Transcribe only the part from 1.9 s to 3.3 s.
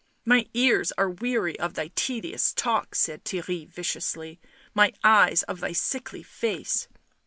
tedious talk," said